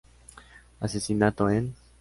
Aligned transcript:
Asesinato 0.79 1.47
en... 1.51 1.75